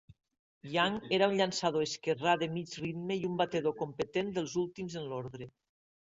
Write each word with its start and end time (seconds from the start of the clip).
Young 0.75 0.95
era 1.17 1.25
un 1.33 1.35
llançador 1.41 1.83
esquerrà 1.87 2.33
de 2.43 2.47
mig 2.53 2.73
ritme 2.83 3.17
i 3.19 3.27
un 3.27 3.35
batedor 3.41 3.75
competent 3.83 4.31
dels 4.39 4.55
últims 4.63 4.97
en 5.03 5.07
l'ordre. 5.13 5.49